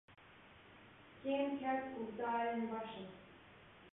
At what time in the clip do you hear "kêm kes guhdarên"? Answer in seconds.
1.23-2.61